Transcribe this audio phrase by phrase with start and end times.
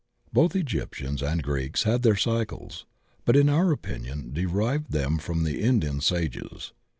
[0.33, 2.87] Both Egyptians and Greeks had their cycles,
[3.23, 6.73] but in our opinion derived them from the Indian Sages.